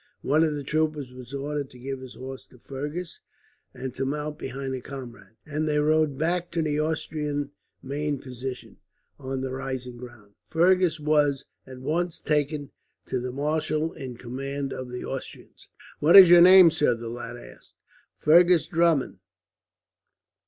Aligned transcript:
One 0.23 0.43
of 0.43 0.55
the 0.55 0.63
troopers 0.63 1.13
was 1.13 1.31
ordered 1.31 1.69
to 1.69 1.77
give 1.77 2.01
his 2.01 2.15
horse 2.15 2.47
to 2.47 2.57
Fergus, 2.57 3.19
and 3.71 3.93
to 3.93 4.03
mount 4.03 4.39
behind 4.39 4.73
a 4.73 4.81
comrade; 4.81 5.35
and 5.45 5.67
they 5.67 5.77
rode 5.77 6.17
back 6.17 6.49
to 6.53 6.63
the 6.63 6.79
Austrian 6.79 7.51
main 7.83 8.17
position, 8.17 8.77
on 9.19 9.41
the 9.41 9.51
rising 9.51 9.97
ground. 9.97 10.33
Fergus 10.49 10.99
was 10.99 11.45
at 11.67 11.77
once 11.81 12.19
taken 12.19 12.71
to 13.05 13.19
the 13.19 13.31
marshal 13.31 13.93
in 13.93 14.17
command 14.17 14.73
of 14.73 14.91
the 14.91 15.05
Austrians. 15.05 15.67
"What 15.99 16.15
is 16.15 16.31
your 16.31 16.41
name, 16.41 16.71
sir?" 16.71 16.95
the 16.95 17.07
latter 17.07 17.53
asked. 17.57 17.73
"Fergus 18.17 18.65
Drummond. 18.65 19.19